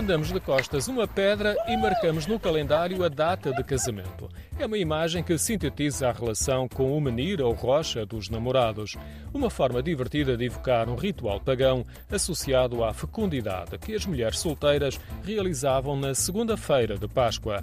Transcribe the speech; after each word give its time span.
mandamos 0.00 0.32
de 0.32 0.40
costas 0.40 0.88
uma 0.88 1.06
pedra 1.06 1.54
e 1.68 1.76
marcamos 1.76 2.26
no 2.26 2.40
calendário 2.40 3.04
a 3.04 3.08
data 3.10 3.52
de 3.52 3.62
casamento. 3.62 4.30
É 4.58 4.64
uma 4.64 4.78
imagem 4.78 5.22
que 5.22 5.36
sintetiza 5.36 6.08
a 6.08 6.12
relação 6.12 6.66
com 6.66 6.96
o 6.96 7.00
menir 7.02 7.42
ou 7.42 7.52
rocha 7.52 8.06
dos 8.06 8.30
namorados. 8.30 8.96
Uma 9.30 9.50
forma 9.50 9.82
divertida 9.82 10.38
de 10.38 10.46
evocar 10.46 10.88
um 10.88 10.94
ritual 10.94 11.38
pagão 11.38 11.84
associado 12.10 12.82
à 12.82 12.94
fecundidade 12.94 13.76
que 13.76 13.94
as 13.94 14.06
mulheres 14.06 14.38
solteiras 14.38 14.98
realizavam 15.22 15.94
na 15.94 16.14
segunda-feira 16.14 16.96
de 16.96 17.06
Páscoa. 17.06 17.62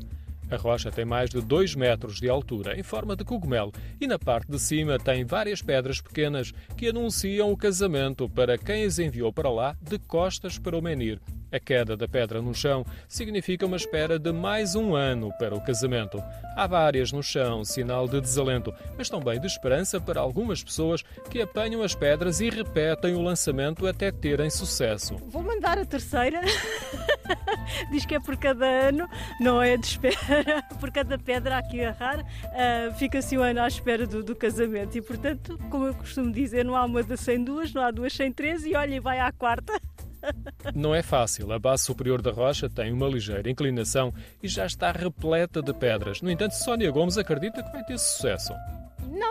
A 0.50 0.56
rocha 0.56 0.90
tem 0.92 1.06
mais 1.06 1.30
de 1.30 1.42
2 1.42 1.76
metros 1.76 2.20
de 2.20 2.30
altura, 2.30 2.80
em 2.80 2.84
forma 2.84 3.16
de 3.16 3.24
cogumelo, 3.24 3.74
e 4.00 4.08
na 4.08 4.18
parte 4.18 4.50
de 4.50 4.60
cima 4.60 4.98
tem 4.98 5.26
várias 5.26 5.62
pedras 5.62 6.02
pequenas 6.02 6.54
que 6.76 6.88
anunciam 6.88 7.52
o 7.52 7.58
casamento 7.58 8.30
para 8.30 8.58
quem 8.58 8.86
as 8.86 8.98
enviou 9.00 9.34
para 9.34 9.50
lá 9.50 9.76
de 9.82 10.00
costas 10.00 10.58
para 10.58 10.78
o 10.78 10.82
menir. 10.82 11.20
A 11.52 11.60
queda 11.60 11.96
da 11.96 12.08
pedra 12.10 12.42
no 12.42 12.54
chão 12.54 12.86
significa 13.08 13.66
uma 13.66 13.78
espera 13.78 14.20
de 14.20 14.34
mais 14.34 14.76
um 14.76 14.94
ano 14.96 15.32
para 15.40 15.56
o 15.56 15.62
casamento. 15.62 16.22
Há 16.58 16.68
várias 16.68 17.12
no 17.14 17.24
chão, 17.24 17.64
sinal 17.64 18.06
de 18.08 18.20
desalento, 18.20 18.74
mas 18.98 19.10
também 19.10 19.40
de 19.40 19.48
esperança 19.48 20.00
para 20.00 20.20
algumas 20.20 20.62
pessoas 20.62 21.04
que 21.30 21.42
apanham 21.42 21.82
as 21.82 21.96
pedras 21.96 22.42
e 22.42 22.50
repetem 22.50 23.16
o 23.16 23.22
lançamento 23.22 23.88
até 23.88 24.12
terem 24.12 24.50
sucesso. 24.50 25.16
Vou 25.28 25.42
mandar 25.42 25.78
a 25.78 25.86
terceira. 25.86 26.42
Diz 27.92 28.06
que 28.06 28.16
é 28.16 28.20
por 28.20 28.38
cada 28.38 28.66
ano, 28.66 29.08
não 29.40 29.62
é 29.62 29.78
de 29.78 29.86
espera, 29.86 30.64
por 30.80 30.92
cada 30.92 31.18
pedra 31.18 31.58
aqui 31.58 31.84
a 31.84 31.90
agarrar, 31.90 32.20
uh, 32.20 32.94
fica-se 32.98 33.38
um 33.38 33.42
ano 33.42 33.62
à 33.62 33.68
espera 33.68 34.06
do, 34.06 34.24
do, 34.24 34.36
casamento. 34.36 34.98
E, 34.98 35.02
portanto, 35.02 35.60
como 35.70 35.86
eu 35.86 35.94
costumo 35.94 36.32
dizer, 36.32 36.64
não 36.64 36.76
há 36.76 36.86
uma 36.86 37.04
sem 37.18 37.44
duas, 37.44 37.74
não 37.74 37.82
há 37.82 37.92
duas 37.92 38.14
sem 38.14 38.32
três, 38.32 38.66
e 38.66 38.76
olha, 38.76 39.02
vai 39.02 39.20
à 39.20 39.32
quarta. 39.32 39.74
Não 40.76 40.94
é 40.94 41.02
fácil. 41.02 41.52
A 41.54 41.60
base 41.60 41.84
superior 41.84 42.22
da 42.22 42.32
rocha 42.32 42.68
tem 42.68 42.92
uma 42.92 43.08
ligeira 43.08 43.50
inclinação 43.50 44.14
e 44.42 44.48
já 44.48 44.66
está 44.66 44.92
repleta 44.92 45.62
de 45.62 45.72
pedras. 45.74 46.22
No 46.22 46.30
entanto, 46.30 46.54
Sónia 46.54 46.90
Gomes 46.92 47.18
acredita 47.18 47.64
que 47.64 47.72
vai 47.72 47.84
ter 47.84 47.98
sucesso. 47.98 48.52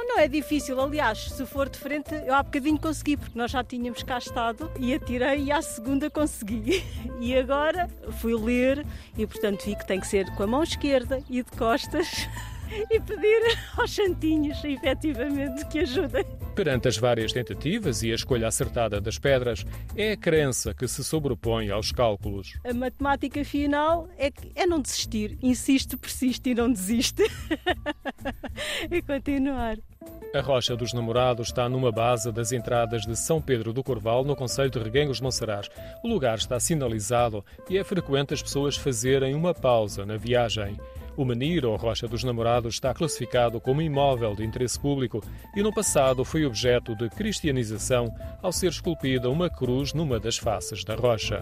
Não, 0.09 0.21
é 0.21 0.29
difícil. 0.29 0.81
Aliás, 0.81 1.31
se 1.31 1.45
for 1.45 1.69
de 1.69 1.79
frente, 1.79 2.15
eu 2.15 2.33
há 2.33 2.43
bocadinho 2.43 2.79
consegui, 2.79 3.17
porque 3.17 3.37
nós 3.37 3.51
já 3.51 3.65
tínhamos 3.65 4.03
cá 4.03 4.19
estado 4.19 4.71
e 4.79 4.95
atirei 4.95 5.45
e 5.45 5.53
à 5.53 5.61
segunda 5.61 6.09
consegui. 6.09 6.83
E 7.19 7.35
agora 7.35 7.89
fui 8.21 8.35
ler 8.35 8.87
e, 9.17 9.27
portanto, 9.27 9.65
vi 9.65 9.75
que 9.75 9.87
tem 9.87 9.99
que 9.99 10.07
ser 10.07 10.31
com 10.35 10.43
a 10.43 10.47
mão 10.47 10.63
esquerda 10.63 11.23
e 11.31 11.43
de 11.43 11.51
costas. 11.53 12.29
e 12.91 13.01
pedir 13.01 13.59
aos 13.77 13.91
santinhos, 13.91 14.63
efetivamente, 14.65 15.65
que 15.67 15.81
ajudem. 15.81 16.25
Perante 16.55 16.89
as 16.89 16.97
várias 16.97 17.33
tentativas 17.33 18.03
e 18.03 18.13
a 18.13 18.15
escolha 18.15 18.49
acertada 18.49 19.01
das 19.01 19.19
pedras, 19.19 19.65
é 19.97 20.13
a 20.13 20.17
crença 20.17 20.75
que 20.75 20.87
se 20.87 21.03
sobrepõe 21.05 21.71
aos 21.71 21.93
cálculos. 21.93 22.59
A 22.65 22.75
matemática 22.75 23.45
final 23.45 24.09
é, 24.19 24.31
é 24.55 24.67
não 24.67 24.81
desistir. 24.81 25.39
Insiste, 25.43 25.97
persiste 25.97 26.51
e 26.51 26.55
não 26.55 26.71
desiste. 26.71 27.23
e 28.91 29.03
continuar. 29.03 29.79
A 30.35 30.41
Rocha 30.41 30.77
dos 30.77 30.93
Namorados 30.93 31.49
está 31.49 31.69
numa 31.69 31.91
base 31.91 32.31
das 32.31 32.53
entradas 32.53 33.03
de 33.03 33.17
São 33.17 33.41
Pedro 33.41 33.73
do 33.73 33.83
Corval, 33.83 34.25
no 34.25 34.37
Conselho 34.37 34.71
de 34.71 34.79
Reguengos 34.79 35.19
de 35.19 35.23
Monsaraz. 35.23 35.69
O 36.03 36.09
lugar 36.09 36.37
está 36.37 36.59
sinalizado 36.61 37.45
e 37.71 37.79
é 37.79 37.85
frequente 37.85 38.35
as 38.35 38.43
pessoas 38.43 38.77
fazerem 38.77 39.35
uma 39.35 39.55
pausa 39.55 40.05
na 40.05 40.17
viagem. 40.17 40.77
O 41.17 41.25
menir, 41.25 41.65
ou 41.65 41.77
Rocha 41.77 42.07
dos 42.07 42.23
Namorados, 42.23 42.75
está 42.75 42.93
classificado 42.93 43.61
como 43.61 43.81
imóvel 43.81 44.35
de 44.35 44.45
interesse 44.45 44.79
público 44.79 45.23
e 45.55 45.63
no 45.63 45.73
passado 45.73 46.25
foi 46.25 46.45
objeto 46.45 46.95
de 46.95 47.09
cristianização 47.09 48.15
ao 48.43 48.53
ser 48.53 48.69
esculpida 48.69 49.31
uma 49.31 49.49
cruz 49.49 49.95
numa 49.95 50.21
das 50.21 50.37
faces 50.37 50.85
da 50.85 50.95
rocha. 50.95 51.41